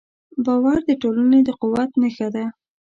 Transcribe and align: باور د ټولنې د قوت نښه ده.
باور 0.45 0.77
د 0.89 0.91
ټولنې 1.01 1.39
د 1.43 1.49
قوت 1.61 1.91
نښه 2.01 2.27
ده. 2.35 2.45